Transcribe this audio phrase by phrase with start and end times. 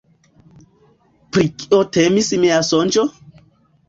[1.37, 3.05] Pri kio temis mia sonĝo?